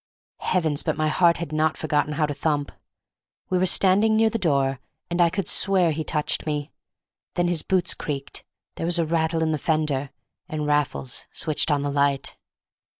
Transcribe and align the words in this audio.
Heavens, 0.39 0.81
but 0.81 0.97
my 0.97 1.09
heart 1.09 1.37
had 1.37 1.51
not 1.51 1.77
forgotten 1.77 2.13
how 2.13 2.25
to 2.25 2.33
thump! 2.33 2.71
We 3.51 3.59
were 3.59 3.67
standing 3.67 4.15
near 4.15 4.31
the 4.31 4.39
door, 4.39 4.79
and 5.11 5.21
I 5.21 5.29
could 5.29 5.47
swear 5.47 5.91
he 5.91 6.03
touched 6.03 6.47
me; 6.47 6.71
then 7.35 7.47
his 7.47 7.61
boots 7.61 7.93
creaked, 7.93 8.43
there 8.77 8.87
was 8.87 8.97
a 8.97 9.05
rattle 9.05 9.43
in 9.43 9.51
the 9.51 9.59
fender—and 9.59 10.65
Raffles 10.65 11.27
switched 11.31 11.69
on 11.69 11.83
the 11.83 11.91
light. 11.91 12.35